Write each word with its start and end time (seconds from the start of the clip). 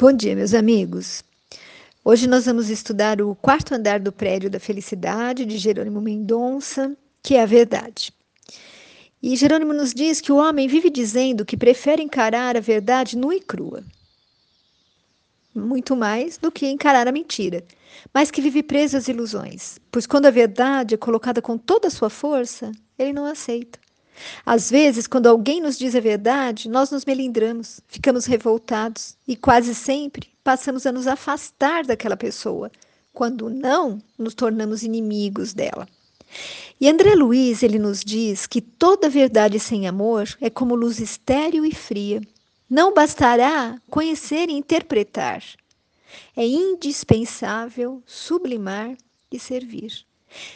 Bom 0.00 0.12
dia, 0.12 0.36
meus 0.36 0.54
amigos. 0.54 1.24
Hoje 2.04 2.28
nós 2.28 2.46
vamos 2.46 2.70
estudar 2.70 3.20
o 3.20 3.34
quarto 3.34 3.74
andar 3.74 3.98
do 3.98 4.12
prédio 4.12 4.48
da 4.48 4.60
felicidade 4.60 5.44
de 5.44 5.58
Jerônimo 5.58 6.00
Mendonça, 6.00 6.96
que 7.20 7.34
é 7.34 7.42
a 7.42 7.46
verdade. 7.46 8.12
E 9.20 9.34
Jerônimo 9.34 9.72
nos 9.72 9.92
diz 9.92 10.20
que 10.20 10.30
o 10.30 10.36
homem 10.36 10.68
vive 10.68 10.88
dizendo 10.88 11.44
que 11.44 11.56
prefere 11.56 12.00
encarar 12.00 12.56
a 12.56 12.60
verdade 12.60 13.18
nua 13.18 13.34
e 13.34 13.40
crua, 13.40 13.82
muito 15.52 15.96
mais 15.96 16.38
do 16.38 16.52
que 16.52 16.68
encarar 16.68 17.08
a 17.08 17.12
mentira, 17.12 17.64
mas 18.14 18.30
que 18.30 18.40
vive 18.40 18.62
preso 18.62 18.96
às 18.96 19.08
ilusões, 19.08 19.80
pois 19.90 20.06
quando 20.06 20.26
a 20.26 20.30
verdade 20.30 20.94
é 20.94 20.96
colocada 20.96 21.42
com 21.42 21.58
toda 21.58 21.88
a 21.88 21.90
sua 21.90 22.08
força, 22.08 22.70
ele 22.96 23.12
não 23.12 23.24
aceita. 23.24 23.80
Às 24.44 24.70
vezes, 24.70 25.06
quando 25.06 25.26
alguém 25.26 25.60
nos 25.60 25.78
diz 25.78 25.94
a 25.94 26.00
verdade, 26.00 26.68
nós 26.68 26.90
nos 26.90 27.04
melindramos, 27.04 27.80
ficamos 27.88 28.24
revoltados 28.24 29.16
e 29.26 29.36
quase 29.36 29.74
sempre 29.74 30.30
passamos 30.42 30.86
a 30.86 30.92
nos 30.92 31.06
afastar 31.06 31.84
daquela 31.84 32.16
pessoa. 32.16 32.70
Quando 33.12 33.50
não, 33.50 34.00
nos 34.16 34.34
tornamos 34.34 34.82
inimigos 34.82 35.52
dela. 35.52 35.86
E 36.80 36.88
André 36.88 37.14
Luiz, 37.14 37.62
ele 37.62 37.78
nos 37.78 38.04
diz 38.04 38.46
que 38.46 38.60
toda 38.60 39.08
verdade 39.08 39.58
sem 39.58 39.88
amor 39.88 40.28
é 40.40 40.48
como 40.48 40.74
luz 40.74 41.00
estéril 41.00 41.64
e 41.64 41.74
fria. 41.74 42.20
Não 42.70 42.94
bastará 42.94 43.80
conhecer 43.90 44.48
e 44.48 44.52
interpretar. 44.52 45.42
É 46.36 46.46
indispensável 46.46 48.02
sublimar 48.06 48.96
e 49.30 49.38
servir. 49.38 50.04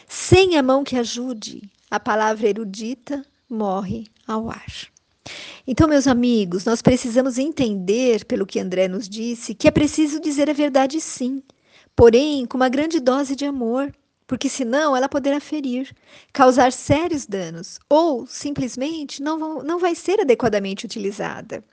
Sem 0.07 0.57
a 0.57 0.63
mão 0.63 0.83
que 0.83 0.95
ajude, 0.95 1.69
a 1.89 1.99
palavra 1.99 2.47
erudita 2.47 3.25
morre 3.49 4.05
ao 4.27 4.49
ar. 4.49 4.93
Então, 5.65 5.87
meus 5.87 6.07
amigos, 6.07 6.65
nós 6.65 6.81
precisamos 6.81 7.37
entender, 7.37 8.25
pelo 8.25 8.45
que 8.45 8.59
André 8.59 8.87
nos 8.87 9.07
disse, 9.07 9.55
que 9.55 9.67
é 9.67 9.71
preciso 9.71 10.19
dizer 10.19 10.49
a 10.49 10.53
verdade 10.53 10.99
sim, 10.99 11.41
porém 11.95 12.45
com 12.45 12.57
uma 12.57 12.67
grande 12.67 12.99
dose 12.99 13.35
de 13.35 13.45
amor, 13.45 13.93
porque 14.27 14.49
senão 14.49 14.95
ela 14.95 15.07
poderá 15.07 15.39
ferir, 15.39 15.93
causar 16.33 16.71
sérios 16.71 17.25
danos 17.25 17.79
ou 17.89 18.25
simplesmente 18.25 19.21
não, 19.21 19.63
não 19.63 19.79
vai 19.79 19.95
ser 19.95 20.19
adequadamente 20.19 20.85
utilizada. 20.85 21.63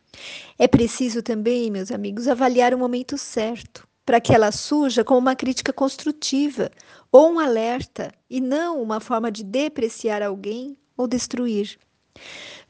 É 0.58 0.68
preciso 0.68 1.22
também, 1.22 1.70
meus 1.70 1.90
amigos, 1.90 2.28
avaliar 2.28 2.74
o 2.74 2.78
momento 2.78 3.16
certo 3.16 3.88
para 4.04 4.20
que 4.20 4.34
ela 4.34 4.50
surja 4.50 5.04
como 5.04 5.20
uma 5.20 5.36
crítica 5.36 5.72
construtiva 5.72 6.70
ou 7.12 7.30
um 7.30 7.38
alerta 7.38 8.12
e 8.28 8.40
não 8.40 8.82
uma 8.82 9.00
forma 9.00 9.30
de 9.30 9.44
depreciar 9.44 10.22
alguém 10.22 10.76
ou 11.00 11.08
destruir. 11.08 11.78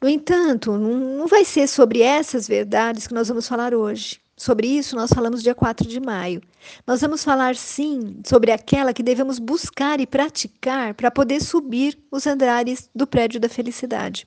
No 0.01 0.09
entanto, 0.09 0.73
não 0.73 1.27
vai 1.27 1.45
ser 1.45 1.67
sobre 1.69 2.01
essas 2.01 2.49
verdades 2.49 3.07
que 3.07 3.15
nós 3.15 3.29
vamos 3.29 3.47
falar 3.47 3.75
hoje. 3.75 4.21
Sobre 4.37 4.67
isso, 4.67 4.97
nós 4.97 5.11
falamos 5.13 5.43
dia 5.43 5.55
4 5.55 5.87
de 5.87 6.01
maio. 6.01 6.41
Nós 6.87 7.03
vamos 7.03 7.23
falar, 7.23 7.55
sim, 7.55 8.23
sobre 8.25 8.51
aquela 8.51 8.95
que 8.95 9.03
devemos 9.03 9.39
buscar 9.39 10.01
e 10.01 10.07
praticar 10.07 10.95
para 10.95 11.11
poder 11.11 11.43
subir 11.43 11.99
os 12.11 12.27
andares 12.27 12.89
do 12.95 13.07
prédio 13.07 13.39
da 13.39 13.51
felicidade, 13.51 14.25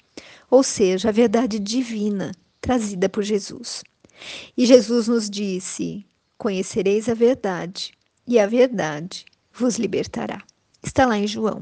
ou 0.52 0.62
seja, 0.62 1.10
a 1.10 1.12
verdade 1.12 1.58
divina 1.58 2.32
trazida 2.62 3.10
por 3.10 3.24
Jesus. 3.24 3.84
E 4.56 4.68
Jesus 4.68 5.08
nos 5.08 5.28
disse: 5.28 6.06
Conhecereis 6.38 7.10
a 7.10 7.16
verdade, 7.16 7.92
e 8.28 8.38
a 8.38 8.46
verdade 8.46 9.26
vos 9.52 9.78
libertará. 9.78 10.44
Está 10.84 11.08
lá 11.08 11.18
em 11.18 11.26
João. 11.26 11.62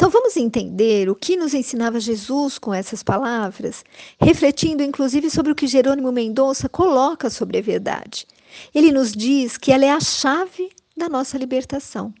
Então 0.00 0.08
vamos 0.08 0.34
entender 0.34 1.10
o 1.10 1.14
que 1.14 1.36
nos 1.36 1.52
ensinava 1.52 2.00
Jesus 2.00 2.58
com 2.58 2.72
essas 2.72 3.02
palavras, 3.02 3.84
refletindo 4.18 4.82
inclusive 4.82 5.28
sobre 5.28 5.52
o 5.52 5.54
que 5.54 5.66
Jerônimo 5.66 6.10
Mendonça 6.10 6.70
coloca 6.70 7.28
sobre 7.28 7.58
a 7.58 7.60
verdade. 7.60 8.26
Ele 8.74 8.92
nos 8.92 9.12
diz 9.12 9.58
que 9.58 9.70
ela 9.70 9.84
é 9.84 9.90
a 9.90 10.00
chave 10.00 10.70
da 10.96 11.06
nossa 11.06 11.36
libertação, 11.36 12.14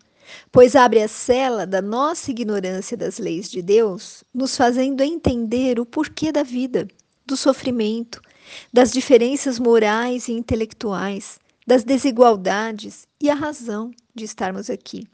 pois 0.52 0.76
abre 0.76 1.00
a 1.02 1.08
cela 1.08 1.66
da 1.66 1.80
nossa 1.80 2.30
ignorância 2.30 2.98
das 2.98 3.16
leis 3.16 3.50
de 3.50 3.62
Deus, 3.62 4.22
nos 4.34 4.58
fazendo 4.58 5.02
entender 5.02 5.80
o 5.80 5.86
porquê 5.86 6.30
da 6.30 6.42
vida, 6.42 6.86
do 7.24 7.34
sofrimento, 7.34 8.20
das 8.70 8.92
diferenças 8.92 9.58
morais 9.58 10.28
e 10.28 10.32
intelectuais, 10.32 11.38
das 11.66 11.82
desigualdades 11.82 13.08
e 13.18 13.30
a 13.30 13.34
razão 13.34 13.90
de 14.14 14.24
estarmos 14.24 14.68
aqui. 14.68 15.06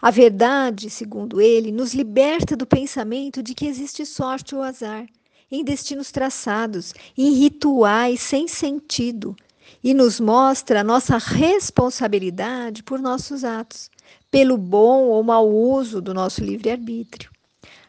A 0.00 0.10
verdade, 0.10 0.90
segundo 0.90 1.40
ele, 1.40 1.70
nos 1.70 1.94
liberta 1.94 2.56
do 2.56 2.66
pensamento 2.66 3.42
de 3.42 3.54
que 3.54 3.66
existe 3.66 4.04
sorte 4.04 4.54
ou 4.54 4.62
azar, 4.62 5.06
em 5.50 5.62
destinos 5.62 6.10
traçados, 6.10 6.94
em 7.16 7.32
rituais 7.32 8.20
sem 8.20 8.48
sentido, 8.48 9.36
e 9.82 9.94
nos 9.94 10.18
mostra 10.18 10.80
a 10.80 10.84
nossa 10.84 11.18
responsabilidade 11.18 12.82
por 12.82 12.98
nossos 12.98 13.44
atos, 13.44 13.90
pelo 14.30 14.56
bom 14.56 15.04
ou 15.04 15.22
mau 15.22 15.48
uso 15.48 16.00
do 16.00 16.14
nosso 16.14 16.42
livre-arbítrio. 16.42 17.30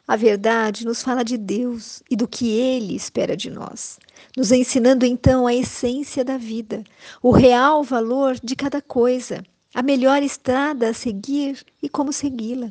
A 0.05 0.17
verdade 0.17 0.85
nos 0.85 1.01
fala 1.01 1.23
de 1.23 1.37
Deus 1.37 2.03
e 2.11 2.15
do 2.15 2.27
que 2.27 2.49
Ele 2.49 2.95
espera 2.95 3.37
de 3.37 3.49
nós, 3.49 3.97
nos 4.35 4.51
ensinando 4.51 5.05
então 5.05 5.47
a 5.47 5.53
essência 5.53 6.25
da 6.25 6.37
vida, 6.37 6.83
o 7.21 7.31
real 7.31 7.81
valor 7.83 8.35
de 8.43 8.55
cada 8.55 8.81
coisa 8.81 9.43
a 9.73 9.81
melhor 9.81 10.21
estrada 10.21 10.89
a 10.89 10.93
seguir 10.93 11.65
e 11.81 11.89
como 11.89 12.13
segui-la. 12.13 12.69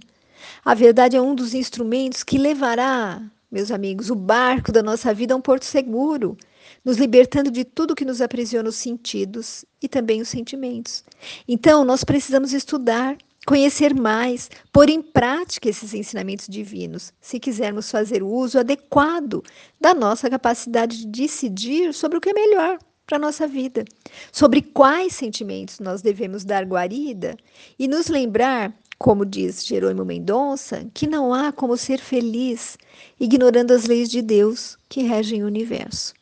A 0.64 0.74
verdade 0.74 1.16
é 1.16 1.20
um 1.20 1.34
dos 1.34 1.54
instrumentos 1.54 2.22
que 2.22 2.38
levará, 2.38 3.22
meus 3.50 3.70
amigos, 3.70 4.10
o 4.10 4.14
barco 4.14 4.72
da 4.72 4.82
nossa 4.82 5.12
vida 5.12 5.34
a 5.34 5.36
um 5.36 5.40
porto 5.40 5.64
seguro, 5.64 6.36
nos 6.84 6.96
libertando 6.96 7.50
de 7.50 7.64
tudo 7.64 7.94
que 7.94 8.04
nos 8.04 8.20
aprisiona 8.20 8.68
os 8.68 8.76
sentidos 8.76 9.64
e 9.80 9.88
também 9.88 10.20
os 10.20 10.28
sentimentos. 10.28 11.04
Então, 11.46 11.84
nós 11.84 12.04
precisamos 12.04 12.52
estudar, 12.52 13.16
conhecer 13.46 13.94
mais, 13.94 14.48
pôr 14.72 14.88
em 14.88 15.02
prática 15.02 15.68
esses 15.68 15.94
ensinamentos 15.94 16.46
divinos, 16.48 17.12
se 17.20 17.40
quisermos 17.40 17.90
fazer 17.90 18.22
o 18.22 18.28
uso 18.28 18.58
adequado 18.58 19.42
da 19.80 19.92
nossa 19.92 20.30
capacidade 20.30 20.98
de 20.98 21.06
decidir 21.06 21.92
sobre 21.92 22.18
o 22.18 22.20
que 22.20 22.30
é 22.30 22.34
melhor 22.34 22.78
para 23.06 23.18
nossa 23.18 23.46
vida, 23.46 23.84
sobre 24.30 24.62
quais 24.62 25.14
sentimentos 25.14 25.78
nós 25.78 26.02
devemos 26.02 26.44
dar 26.44 26.64
guarida 26.64 27.36
e 27.78 27.86
nos 27.88 28.08
lembrar, 28.08 28.72
como 28.98 29.26
diz 29.26 29.66
Jerônimo 29.66 30.04
Mendonça, 30.04 30.86
que 30.94 31.06
não 31.06 31.34
há 31.34 31.52
como 31.52 31.76
ser 31.76 31.98
feliz 31.98 32.78
ignorando 33.18 33.72
as 33.72 33.84
leis 33.84 34.08
de 34.08 34.22
Deus 34.22 34.78
que 34.88 35.02
regem 35.02 35.42
o 35.42 35.46
universo. 35.46 36.14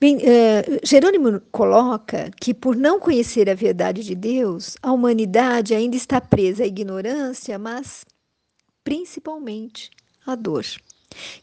Bem, 0.00 0.16
uh, 0.16 0.80
Jerônimo 0.82 1.40
coloca 1.52 2.28
que, 2.40 2.52
por 2.52 2.74
não 2.74 2.98
conhecer 2.98 3.48
a 3.48 3.54
verdade 3.54 4.02
de 4.02 4.16
Deus, 4.16 4.76
a 4.82 4.90
humanidade 4.90 5.76
ainda 5.76 5.94
está 5.94 6.20
presa 6.20 6.64
à 6.64 6.66
ignorância, 6.66 7.56
mas 7.56 8.04
principalmente 8.82 9.90
à 10.26 10.34
dor 10.34 10.64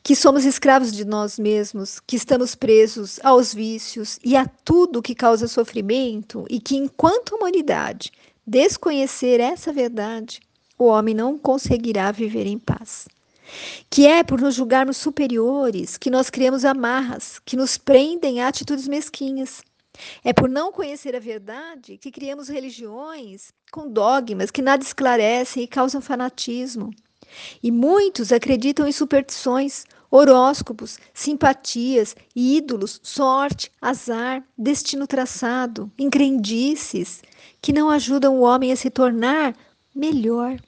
que 0.03 0.15
somos 0.15 0.45
escravos 0.45 0.91
de 0.91 1.05
nós 1.05 1.37
mesmos, 1.37 1.99
que 1.99 2.15
estamos 2.15 2.55
presos 2.55 3.19
aos 3.23 3.53
vícios 3.53 4.19
e 4.23 4.35
a 4.35 4.45
tudo 4.45 5.01
que 5.01 5.15
causa 5.15 5.47
sofrimento 5.47 6.45
e 6.49 6.59
que, 6.59 6.75
enquanto 6.75 7.35
humanidade, 7.35 8.11
desconhecer 8.45 9.39
essa 9.39 9.71
verdade, 9.71 10.39
o 10.77 10.85
homem 10.85 11.13
não 11.13 11.37
conseguirá 11.37 12.11
viver 12.11 12.45
em 12.45 12.57
paz. 12.57 13.07
Que 13.89 14.05
é 14.05 14.23
por 14.23 14.39
nos 14.39 14.55
julgarmos 14.55 14.97
superiores 14.97 15.97
que 15.97 16.09
nós 16.09 16.29
criamos 16.29 16.63
amarras 16.63 17.39
que 17.43 17.57
nos 17.57 17.77
prendem 17.77 18.41
a 18.41 18.47
atitudes 18.47 18.87
mesquinhas. 18.87 19.61
É 20.23 20.31
por 20.31 20.47
não 20.47 20.71
conhecer 20.71 21.15
a 21.15 21.19
verdade 21.19 21.97
que 21.97 22.11
criamos 22.11 22.47
religiões 22.47 23.51
com 23.71 23.89
dogmas 23.89 24.51
que 24.51 24.61
nada 24.61 24.83
esclarecem 24.83 25.63
e 25.63 25.67
causam 25.67 25.99
fanatismo. 25.99 26.91
E 27.61 27.71
muitos 27.71 28.31
acreditam 28.31 28.87
em 28.87 28.91
superstições, 28.91 29.85
horóscopos, 30.11 30.97
simpatias, 31.13 32.15
ídolos, 32.35 32.99
sorte, 33.03 33.71
azar, 33.81 34.43
destino 34.57 35.05
traçado, 35.05 35.91
increndices, 35.97 37.21
que 37.61 37.73
não 37.73 37.89
ajudam 37.89 38.37
o 38.37 38.41
homem 38.41 38.71
a 38.71 38.75
se 38.75 38.89
tornar 38.89 39.55
melhor. 39.95 40.59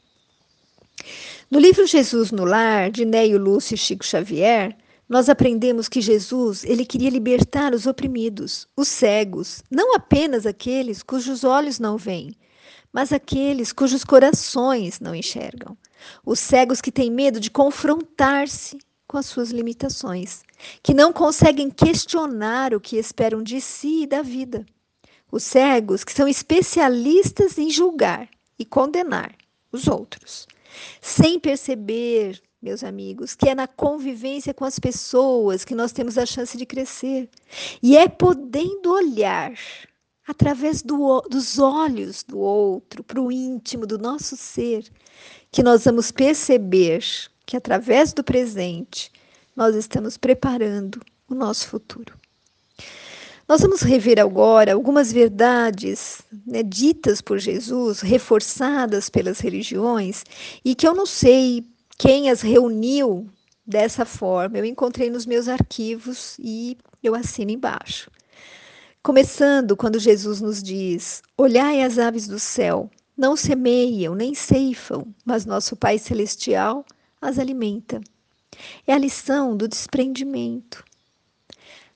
No 1.50 1.59
livro 1.59 1.86
Jesus 1.86 2.31
no 2.31 2.45
Lar, 2.45 2.92
de 2.92 3.04
Neio 3.04 3.38
Lúcio 3.38 3.75
e 3.75 3.77
Chico 3.77 4.06
Xavier, 4.06 4.77
nós 5.09 5.27
aprendemos 5.27 5.89
que 5.89 6.00
Jesus, 6.00 6.63
ele 6.63 6.86
queria 6.86 7.09
libertar 7.09 7.74
os 7.74 7.86
oprimidos, 7.86 8.65
os 8.77 8.88
cegos, 8.88 9.62
não 9.69 9.94
apenas 9.94 10.45
aqueles 10.45 11.04
cujos 11.04 11.44
olhos 11.44 11.80
não 11.80 11.97
veem, 11.97 12.33
mas 12.91 13.13
aqueles 13.13 13.71
cujos 13.71 14.03
corações 14.03 14.99
não 14.99 15.15
enxergam. 15.15 15.77
Os 16.25 16.39
cegos 16.39 16.81
que 16.81 16.91
têm 16.91 17.11
medo 17.11 17.39
de 17.39 17.49
confrontar-se 17.49 18.77
com 19.07 19.17
as 19.17 19.25
suas 19.25 19.51
limitações, 19.51 20.41
que 20.81 20.93
não 20.93 21.11
conseguem 21.11 21.69
questionar 21.69 22.73
o 22.73 22.79
que 22.79 22.97
esperam 22.97 23.43
de 23.43 23.59
si 23.59 24.03
e 24.03 24.07
da 24.07 24.21
vida. 24.21 24.65
Os 25.29 25.43
cegos 25.43 26.03
que 26.03 26.13
são 26.13 26.27
especialistas 26.27 27.57
em 27.57 27.69
julgar 27.69 28.29
e 28.57 28.65
condenar 28.65 29.35
os 29.71 29.87
outros, 29.87 30.47
sem 31.01 31.39
perceber 31.39 32.41
meus 32.61 32.83
amigos, 32.83 33.35
que 33.35 33.49
é 33.49 33.55
na 33.55 33.67
convivência 33.67 34.53
com 34.53 34.63
as 34.63 34.77
pessoas 34.77 35.65
que 35.65 35.73
nós 35.73 35.91
temos 35.91 36.17
a 36.17 36.25
chance 36.25 36.55
de 36.55 36.65
crescer. 36.65 37.29
E 37.81 37.97
é 37.97 38.07
podendo 38.07 38.94
olhar 38.94 39.53
através 40.31 40.81
do, 40.81 41.22
dos 41.30 41.60
olhos 41.60 42.24
do 42.24 42.39
outro, 42.39 43.04
para 43.04 43.22
o 43.22 43.31
íntimo 43.31 43.86
do 43.86 43.98
nosso 43.98 44.38
ser, 44.38 44.89
que 45.51 45.62
nós 45.62 45.83
vamos 45.83 46.12
perceber 46.12 47.04
que 47.45 47.57
através 47.57 48.13
do 48.13 48.24
presente 48.24 49.12
nós 49.56 49.75
estamos 49.75 50.18
preparando 50.18 51.01
o 51.30 51.36
nosso 51.36 51.68
futuro. 51.68 52.18
Nós 53.48 53.60
vamos 53.60 53.81
rever 53.81 54.18
agora 54.19 54.74
algumas 54.74 55.12
verdades 55.12 56.22
né, 56.48 56.63
ditas 56.63 57.19
por 57.19 57.38
Jesus, 57.38 58.00
reforçadas 58.00 59.10
pelas 59.10 59.42
religiões, 59.42 60.24
e 60.63 60.74
que 60.74 60.88
eu 60.88 60.95
não 60.95 61.06
sei 61.06 61.66
quem 61.98 62.30
as 62.30 62.42
reuniu 62.42 63.28
dessa 63.68 64.06
forma. 64.06 64.57
Eu 64.57 64.63
encontrei 64.63 65.10
nos 65.10 65.25
meus 65.25 65.50
arquivos 65.50 66.38
e 66.39 66.78
eu 67.04 67.13
assino 67.13 67.51
embaixo. 67.51 68.10
Começando 69.03 69.75
quando 69.75 69.98
Jesus 69.98 70.42
nos 70.42 70.62
diz: 70.62 71.24
Olhai 71.36 71.81
as 71.81 71.98
aves 71.98 72.27
do 72.27 72.38
céu, 72.38 72.88
não 73.18 73.36
semeiam 73.36 74.13
nem 74.13 74.36
ceifam, 74.36 75.07
mas 75.25 75.44
nosso 75.44 75.75
Pai 75.75 75.98
Celestial 75.98 76.86
as 77.19 77.39
alimenta. 77.39 78.00
É 78.86 78.94
a 78.94 79.00
lição 79.00 79.57
do 79.57 79.68
desprendimento. 79.68 80.86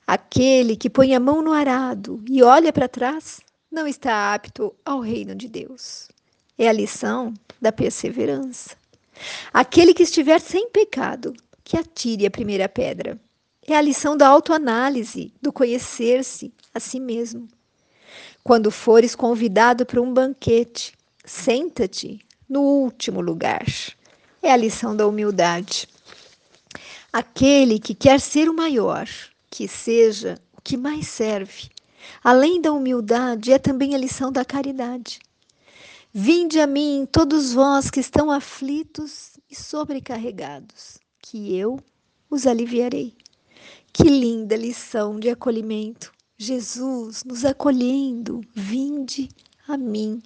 Aquele 0.08 0.76
que 0.76 0.90
põe 0.90 1.14
a 1.14 1.20
mão 1.20 1.44
no 1.44 1.54
arado 1.54 2.24
e 2.28 2.42
olha 2.42 2.74
para 2.74 2.88
trás 2.88 3.40
não 3.72 3.86
está 3.86 4.34
apto 4.34 4.74
ao 4.84 5.00
reino 5.00 5.36
de 5.36 5.48
Deus. 5.48 6.10
É 6.58 6.68
a 6.68 6.74
lição 6.74 7.36
da 7.62 7.72
perseverança. 7.72 8.76
Aquele 9.54 9.94
que 9.94 10.02
estiver 10.02 10.42
sem 10.42 10.72
pecado, 10.72 11.36
que 11.64 11.78
atire 11.78 12.26
a 12.26 12.32
primeira 12.32 12.68
pedra. 12.68 13.20
É 13.68 13.76
a 13.76 13.82
lição 13.82 14.18
da 14.18 14.28
autoanálise, 14.28 15.32
do 15.40 15.54
conhecer-se 15.54 16.52
a 16.76 16.80
si 16.80 17.00
mesmo. 17.00 17.48
Quando 18.44 18.70
fores 18.70 19.16
convidado 19.16 19.86
para 19.86 20.02
um 20.02 20.14
banquete, 20.14 20.94
senta-te 21.24 22.20
no 22.48 22.62
último 22.62 23.22
lugar. 23.22 23.66
É 24.44 24.52
a 24.52 24.58
lição 24.58 24.96
da 24.96 25.08
humildade. 25.08 25.88
Aquele 27.12 27.80
que 27.80 27.96
quer 27.96 28.20
ser 28.20 28.50
o 28.50 28.54
maior, 28.54 29.08
que 29.50 29.68
seja 29.68 30.38
o 30.54 30.62
que 30.62 30.76
mais 30.76 31.08
serve. 31.08 31.70
Além 32.24 32.62
da 32.62 32.72
humildade, 32.72 33.54
é 33.54 33.58
também 33.58 33.96
a 33.96 33.98
lição 33.98 34.32
da 34.32 34.44
caridade. 34.44 35.20
Vinde 36.14 36.60
a 36.60 36.68
mim, 36.68 37.08
todos 37.10 37.54
vós 37.54 37.90
que 37.90 38.00
estão 38.00 38.30
aflitos 38.30 39.40
e 39.50 39.56
sobrecarregados, 39.56 41.00
que 41.20 41.58
eu 41.58 41.80
os 42.30 42.46
aliviarei. 42.46 43.14
Que 43.92 44.04
linda 44.04 44.56
lição 44.56 45.20
de 45.20 45.30
acolhimento! 45.30 46.15
Jesus 46.38 47.24
nos 47.24 47.46
acolhendo, 47.46 48.42
vinde 48.54 49.30
a 49.66 49.78
mim, 49.78 50.22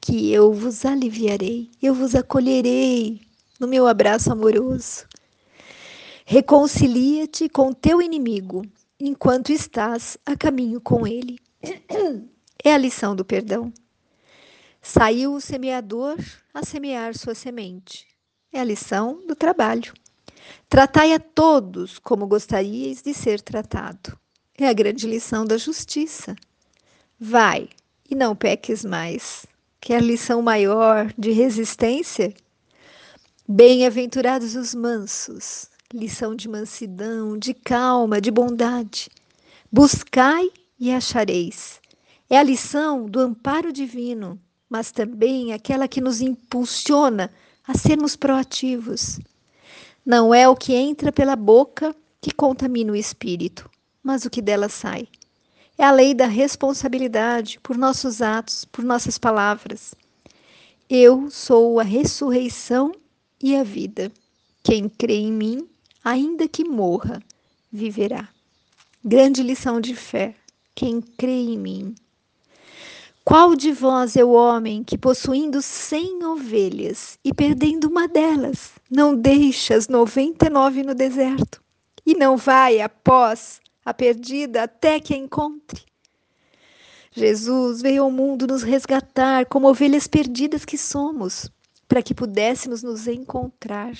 que 0.00 0.32
eu 0.32 0.52
vos 0.52 0.84
aliviarei, 0.84 1.70
eu 1.80 1.94
vos 1.94 2.16
acolherei 2.16 3.20
no 3.60 3.68
meu 3.68 3.86
abraço 3.86 4.32
amoroso. 4.32 5.06
Reconcilia-te 6.24 7.48
com 7.48 7.72
teu 7.72 8.02
inimigo 8.02 8.66
enquanto 8.98 9.52
estás 9.52 10.18
a 10.26 10.36
caminho 10.36 10.80
com 10.80 11.06
ele. 11.06 11.38
É 12.64 12.74
a 12.74 12.78
lição 12.78 13.14
do 13.14 13.24
perdão. 13.24 13.72
Saiu 14.82 15.32
o 15.32 15.40
semeador 15.40 16.16
a 16.52 16.64
semear 16.64 17.16
sua 17.16 17.32
semente. 17.32 18.04
É 18.52 18.58
a 18.58 18.64
lição 18.64 19.24
do 19.28 19.36
trabalho. 19.36 19.94
Tratai 20.68 21.14
a 21.14 21.20
todos 21.20 22.00
como 22.00 22.26
gostaríeis 22.26 23.00
de 23.00 23.14
ser 23.14 23.40
tratado. 23.40 24.18
É 24.60 24.66
a 24.66 24.72
grande 24.72 25.06
lição 25.06 25.44
da 25.44 25.56
justiça. 25.56 26.34
Vai 27.20 27.68
e 28.10 28.14
não 28.16 28.34
peques 28.34 28.84
mais. 28.84 29.46
Quer 29.80 30.02
lição 30.02 30.42
maior 30.42 31.14
de 31.16 31.30
resistência? 31.30 32.34
Bem-aventurados 33.46 34.56
os 34.56 34.74
mansos, 34.74 35.68
lição 35.94 36.34
de 36.34 36.48
mansidão, 36.48 37.38
de 37.38 37.54
calma, 37.54 38.20
de 38.20 38.32
bondade. 38.32 39.08
Buscai 39.70 40.50
e 40.76 40.90
achareis. 40.90 41.80
É 42.28 42.36
a 42.36 42.42
lição 42.42 43.06
do 43.06 43.20
amparo 43.20 43.72
divino, 43.72 44.40
mas 44.68 44.90
também 44.90 45.52
aquela 45.52 45.86
que 45.86 46.00
nos 46.00 46.20
impulsiona 46.20 47.30
a 47.64 47.78
sermos 47.78 48.16
proativos. 48.16 49.20
Não 50.04 50.34
é 50.34 50.48
o 50.48 50.56
que 50.56 50.74
entra 50.74 51.12
pela 51.12 51.36
boca 51.36 51.94
que 52.20 52.32
contamina 52.32 52.90
o 52.90 52.96
espírito, 52.96 53.70
mas 54.02 54.24
o 54.24 54.30
que 54.30 54.42
dela 54.42 54.68
sai. 54.68 55.08
É 55.76 55.84
a 55.84 55.90
lei 55.90 56.14
da 56.14 56.26
responsabilidade 56.26 57.60
por 57.60 57.76
nossos 57.76 58.20
atos, 58.20 58.64
por 58.64 58.84
nossas 58.84 59.16
palavras. 59.16 59.94
Eu 60.90 61.30
sou 61.30 61.78
a 61.78 61.82
ressurreição 61.82 62.92
e 63.42 63.54
a 63.54 63.62
vida. 63.62 64.10
Quem 64.62 64.88
crê 64.88 65.16
em 65.16 65.32
mim, 65.32 65.68
ainda 66.04 66.48
que 66.48 66.64
morra, 66.64 67.22
viverá. 67.70 68.28
Grande 69.04 69.42
lição 69.42 69.80
de 69.80 69.94
fé. 69.94 70.34
Quem 70.74 71.00
crê 71.00 71.42
em 71.42 71.58
mim. 71.58 71.94
Qual 73.24 73.54
de 73.54 73.72
vós 73.72 74.16
é 74.16 74.24
o 74.24 74.30
homem 74.30 74.82
que, 74.82 74.96
possuindo 74.96 75.60
cem 75.60 76.24
ovelhas 76.24 77.18
e 77.22 77.34
perdendo 77.34 77.86
uma 77.86 78.08
delas, 78.08 78.70
não 78.90 79.14
deixa 79.14 79.74
as 79.74 79.86
noventa 79.86 80.46
e 80.46 80.50
nove 80.50 80.82
no 80.82 80.94
deserto 80.94 81.62
e 82.06 82.14
não 82.14 82.38
vai 82.38 82.80
após 82.80 83.60
a 83.88 83.94
perdida 83.94 84.64
até 84.64 85.00
que 85.00 85.14
a 85.14 85.16
encontre. 85.16 85.82
Jesus 87.10 87.80
veio 87.80 88.04
ao 88.04 88.10
mundo 88.10 88.46
nos 88.46 88.62
resgatar 88.62 89.46
como 89.46 89.68
ovelhas 89.68 90.06
perdidas 90.06 90.64
que 90.64 90.76
somos, 90.76 91.50
para 91.88 92.02
que 92.02 92.14
pudéssemos 92.14 92.82
nos 92.82 93.08
encontrar. 93.08 93.92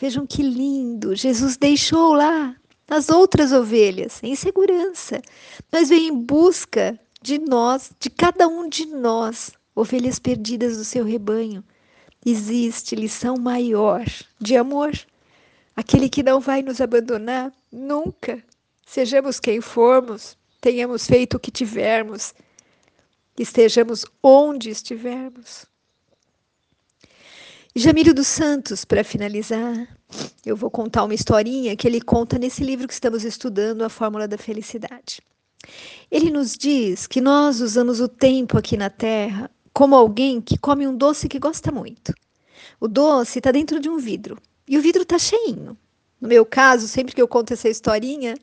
Vejam 0.00 0.26
que 0.26 0.42
lindo! 0.42 1.14
Jesus 1.14 1.56
deixou 1.56 2.14
lá 2.14 2.56
as 2.88 3.10
outras 3.10 3.52
ovelhas 3.52 4.22
em 4.22 4.34
segurança, 4.34 5.20
mas 5.70 5.90
veio 5.90 6.08
em 6.08 6.16
busca 6.16 6.98
de 7.20 7.38
nós, 7.38 7.90
de 8.00 8.08
cada 8.08 8.48
um 8.48 8.68
de 8.68 8.86
nós, 8.86 9.52
ovelhas 9.74 10.18
perdidas 10.18 10.76
do 10.78 10.84
seu 10.84 11.04
rebanho. 11.04 11.62
Existe 12.24 12.96
lição 12.96 13.36
maior 13.36 14.04
de 14.40 14.56
amor, 14.56 14.92
aquele 15.76 16.08
que 16.08 16.22
não 16.22 16.40
vai 16.40 16.62
nos 16.62 16.80
abandonar 16.80 17.52
nunca. 17.70 18.42
Sejamos 18.86 19.40
quem 19.40 19.60
formos, 19.60 20.38
tenhamos 20.60 21.06
feito 21.06 21.36
o 21.36 21.40
que 21.40 21.50
tivermos, 21.50 22.32
estejamos 23.36 24.06
onde 24.22 24.70
estivermos. 24.70 25.66
Jamílio 27.74 28.14
dos 28.14 28.28
Santos, 28.28 28.84
para 28.84 29.04
finalizar, 29.04 29.86
eu 30.46 30.56
vou 30.56 30.70
contar 30.70 31.04
uma 31.04 31.12
historinha 31.12 31.76
que 31.76 31.86
ele 31.86 32.00
conta 32.00 32.38
nesse 32.38 32.64
livro 32.64 32.86
que 32.86 32.94
estamos 32.94 33.24
estudando, 33.24 33.82
A 33.82 33.90
Fórmula 33.90 34.26
da 34.26 34.38
Felicidade. 34.38 35.20
Ele 36.10 36.30
nos 36.30 36.56
diz 36.56 37.06
que 37.06 37.20
nós 37.20 37.60
usamos 37.60 38.00
o 38.00 38.08
tempo 38.08 38.56
aqui 38.56 38.76
na 38.76 38.88
Terra 38.88 39.50
como 39.74 39.94
alguém 39.94 40.40
que 40.40 40.56
come 40.56 40.86
um 40.86 40.96
doce 40.96 41.28
que 41.28 41.38
gosta 41.40 41.70
muito. 41.70 42.14
O 42.80 42.88
doce 42.88 43.40
está 43.40 43.50
dentro 43.50 43.78
de 43.80 43.90
um 43.90 43.98
vidro 43.98 44.38
e 44.66 44.78
o 44.78 44.80
vidro 44.80 45.02
está 45.02 45.18
cheinho. 45.18 45.76
No 46.18 46.28
meu 46.28 46.46
caso, 46.46 46.88
sempre 46.88 47.14
que 47.14 47.20
eu 47.20 47.28
conto 47.28 47.52
essa 47.52 47.68
historinha, 47.68 48.38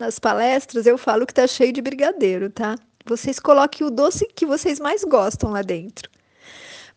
nas 0.00 0.18
palestras 0.18 0.86
eu 0.86 0.96
falo 0.96 1.26
que 1.26 1.34
tá 1.34 1.46
cheio 1.46 1.72
de 1.72 1.82
brigadeiro, 1.82 2.48
tá? 2.50 2.76
Vocês 3.04 3.38
coloquem 3.38 3.86
o 3.86 3.90
doce 3.90 4.26
que 4.34 4.46
vocês 4.46 4.80
mais 4.80 5.04
gostam 5.04 5.50
lá 5.50 5.62
dentro. 5.62 6.10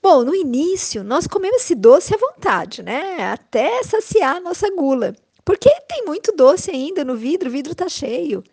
Bom, 0.02 0.24
no 0.24 0.34
início 0.34 1.04
nós 1.04 1.28
comemos 1.28 1.64
esse 1.64 1.76
doce 1.76 2.16
à 2.16 2.18
vontade, 2.18 2.82
né? 2.82 3.32
Até 3.32 3.84
saciar 3.84 4.38
a 4.38 4.40
nossa 4.40 4.70
gula. 4.74 5.14
Porque 5.44 5.70
tem 5.88 6.06
muito 6.06 6.32
doce 6.32 6.72
ainda 6.72 7.04
no 7.04 7.16
vidro, 7.16 7.50
o 7.50 7.52
vidro 7.52 7.76
tá 7.76 7.90
cheio. 7.90 8.44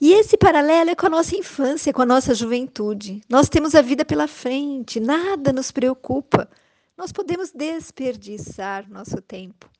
E 0.00 0.12
esse 0.12 0.36
paralelo 0.36 0.90
é 0.90 0.94
com 0.94 1.06
a 1.06 1.10
nossa 1.10 1.34
infância, 1.34 1.92
com 1.92 2.02
a 2.02 2.06
nossa 2.06 2.34
juventude. 2.34 3.22
Nós 3.28 3.48
temos 3.48 3.74
a 3.74 3.80
vida 3.80 4.04
pela 4.04 4.28
frente, 4.28 5.00
nada 5.00 5.52
nos 5.52 5.70
preocupa. 5.70 6.48
Nós 6.96 7.10
podemos 7.10 7.50
desperdiçar 7.50 8.88
nosso 8.90 9.20
tempo. 9.22 9.70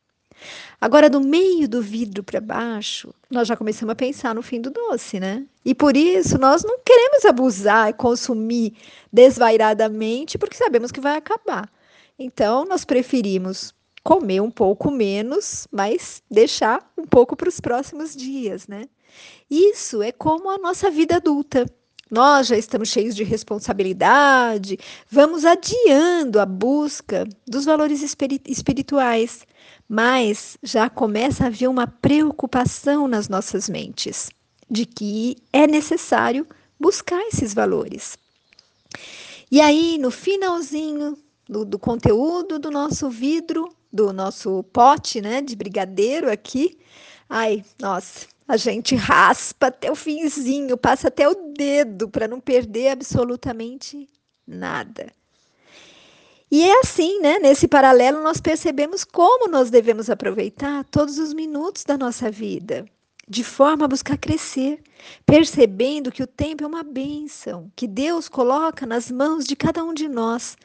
Agora, 0.80 1.08
do 1.08 1.20
meio 1.20 1.68
do 1.68 1.80
vidro 1.80 2.22
para 2.22 2.40
baixo, 2.40 3.14
nós 3.30 3.48
já 3.48 3.56
começamos 3.56 3.92
a 3.92 3.96
pensar 3.96 4.34
no 4.34 4.42
fim 4.42 4.60
do 4.60 4.70
doce, 4.70 5.18
né? 5.18 5.44
E 5.64 5.74
por 5.74 5.96
isso 5.96 6.38
nós 6.38 6.62
não 6.62 6.78
queremos 6.84 7.24
abusar 7.24 7.88
e 7.90 7.92
consumir 7.94 8.74
desvairadamente, 9.12 10.36
porque 10.36 10.56
sabemos 10.56 10.92
que 10.92 11.00
vai 11.00 11.16
acabar. 11.16 11.70
Então, 12.18 12.64
nós 12.64 12.84
preferimos 12.84 13.74
comer 14.02 14.40
um 14.40 14.50
pouco 14.50 14.90
menos, 14.90 15.66
mas 15.72 16.22
deixar 16.30 16.92
um 16.98 17.06
pouco 17.06 17.34
para 17.34 17.48
os 17.48 17.58
próximos 17.58 18.14
dias, 18.14 18.68
né? 18.68 18.84
Isso 19.50 20.02
é 20.02 20.12
como 20.12 20.50
a 20.50 20.58
nossa 20.58 20.90
vida 20.90 21.16
adulta. 21.16 21.64
nós 22.10 22.46
já 22.46 22.56
estamos 22.56 22.90
cheios 22.90 23.14
de 23.16 23.24
responsabilidade, 23.24 24.78
vamos 25.10 25.44
adiando 25.44 26.38
a 26.38 26.46
busca 26.46 27.26
dos 27.46 27.64
valores 27.64 28.02
espirituais, 28.46 29.46
mas 29.88 30.56
já 30.62 30.88
começa 30.88 31.44
a 31.44 31.46
haver 31.46 31.68
uma 31.68 31.86
preocupação 31.86 33.06
nas 33.06 33.28
nossas 33.28 33.68
mentes 33.68 34.30
de 34.70 34.86
que 34.86 35.36
é 35.52 35.66
necessário 35.66 36.46
buscar 36.78 37.20
esses 37.28 37.52
valores. 37.52 38.16
E 39.50 39.60
aí, 39.60 39.98
no 39.98 40.10
finalzinho 40.10 41.16
do, 41.48 41.64
do 41.64 41.78
conteúdo 41.78 42.58
do 42.58 42.70
nosso 42.70 43.10
vidro, 43.10 43.68
do 43.92 44.12
nosso 44.12 44.62
pote, 44.64 45.20
né, 45.20 45.40
de 45.40 45.54
brigadeiro 45.54 46.30
aqui, 46.30 46.78
ai, 47.28 47.64
nossa, 47.80 48.26
a 48.48 48.56
gente 48.56 48.94
raspa 48.94 49.68
até 49.68 49.90
o 49.90 49.94
finzinho, 49.94 50.76
passa 50.76 51.08
até 51.08 51.28
o 51.28 51.52
dedo 51.56 52.08
para 52.08 52.26
não 52.26 52.40
perder 52.40 52.88
absolutamente 52.88 54.08
nada. 54.46 55.12
E 56.54 56.62
é 56.62 56.78
assim, 56.78 57.18
né? 57.18 57.40
Nesse 57.40 57.66
paralelo, 57.66 58.22
nós 58.22 58.40
percebemos 58.40 59.02
como 59.02 59.48
nós 59.48 59.70
devemos 59.70 60.08
aproveitar 60.08 60.84
todos 60.84 61.18
os 61.18 61.34
minutos 61.34 61.82
da 61.82 61.98
nossa 61.98 62.30
vida, 62.30 62.84
de 63.28 63.42
forma 63.42 63.86
a 63.86 63.88
buscar 63.88 64.16
crescer, 64.16 64.80
percebendo 65.26 66.12
que 66.12 66.22
o 66.22 66.28
tempo 66.28 66.62
é 66.62 66.66
uma 66.68 66.84
bênção 66.84 67.72
que 67.74 67.88
Deus 67.88 68.28
coloca 68.28 68.86
nas 68.86 69.10
mãos 69.10 69.46
de 69.46 69.56
cada 69.56 69.82
um 69.82 69.92
de 69.92 70.06
nós, 70.06 70.56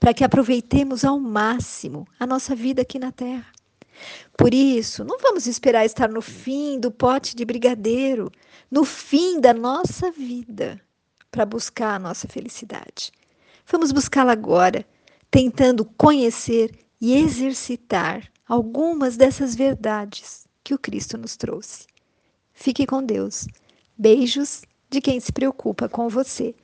para 0.00 0.12
que 0.12 0.24
aproveitemos 0.24 1.04
ao 1.04 1.20
máximo 1.20 2.08
a 2.18 2.26
nossa 2.26 2.52
vida 2.52 2.82
aqui 2.82 2.98
na 2.98 3.12
Terra. 3.12 3.46
Por 4.36 4.52
isso, 4.52 5.04
não 5.04 5.16
vamos 5.20 5.46
esperar 5.46 5.86
estar 5.86 6.08
no 6.08 6.22
fim 6.22 6.80
do 6.80 6.90
pote 6.90 7.36
de 7.36 7.44
brigadeiro, 7.44 8.32
no 8.68 8.84
fim 8.84 9.40
da 9.40 9.54
nossa 9.54 10.10
vida, 10.10 10.80
para 11.30 11.46
buscar 11.46 11.94
a 11.94 12.00
nossa 12.00 12.26
felicidade. 12.26 13.12
Vamos 13.64 13.92
buscá-la 13.92 14.32
agora, 14.32 14.84
tentando 15.30 15.84
conhecer 15.84 16.78
e 17.00 17.14
exercitar 17.14 18.30
algumas 18.46 19.16
dessas 19.16 19.54
verdades 19.54 20.46
que 20.62 20.74
o 20.74 20.78
Cristo 20.78 21.18
nos 21.18 21.36
trouxe. 21.36 21.86
Fique 22.52 22.86
com 22.86 23.02
Deus. 23.02 23.46
Beijos 23.96 24.62
de 24.90 25.00
quem 25.00 25.20
se 25.20 25.32
preocupa 25.32 25.88
com 25.88 26.08
você. 26.08 26.54